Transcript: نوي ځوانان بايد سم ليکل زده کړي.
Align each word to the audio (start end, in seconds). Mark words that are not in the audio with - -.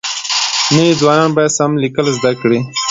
نوي 0.75 0.91
ځوانان 1.01 1.29
بايد 1.35 1.51
سم 1.57 1.71
ليکل 1.83 2.05
زده 2.17 2.31
کړي. 2.41 2.59